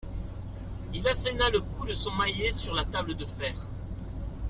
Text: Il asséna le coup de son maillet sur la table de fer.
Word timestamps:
Il 0.95 1.07
asséna 1.07 1.51
le 1.51 1.61
coup 1.61 1.85
de 1.85 1.93
son 1.93 2.09
maillet 2.13 2.49
sur 2.49 2.73
la 2.73 2.85
table 2.85 3.13
de 3.13 3.23
fer. 3.23 3.53